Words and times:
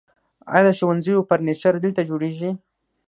آیا 0.53 0.63
د 0.67 0.69
ښوونځیو 0.77 1.25
فرنیچر 1.29 1.73
دلته 1.85 2.01
جوړیږي؟ 2.09 2.51